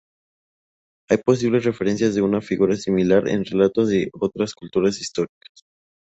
[1.11, 5.63] Hay posibles referencias a una figura similar en relatos de otras culturas históricas.